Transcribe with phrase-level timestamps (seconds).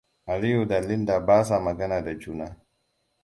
[0.25, 2.57] Aliyu da Linda ba sa magana da juna.